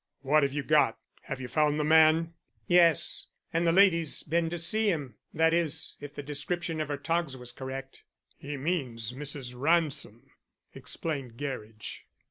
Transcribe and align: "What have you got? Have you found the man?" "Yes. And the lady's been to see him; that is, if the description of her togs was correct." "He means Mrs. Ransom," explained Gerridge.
"What 0.23 0.41
have 0.41 0.51
you 0.53 0.63
got? 0.63 0.97
Have 1.25 1.39
you 1.39 1.47
found 1.47 1.79
the 1.79 1.83
man?" 1.83 2.33
"Yes. 2.65 3.27
And 3.53 3.67
the 3.67 3.71
lady's 3.71 4.23
been 4.23 4.49
to 4.49 4.57
see 4.57 4.89
him; 4.89 5.13
that 5.31 5.53
is, 5.53 5.95
if 6.01 6.15
the 6.15 6.23
description 6.23 6.81
of 6.81 6.87
her 6.87 6.97
togs 6.97 7.37
was 7.37 7.51
correct." 7.51 8.01
"He 8.35 8.57
means 8.57 9.13
Mrs. 9.13 9.53
Ransom," 9.55 10.31
explained 10.73 11.37
Gerridge. 11.37 12.07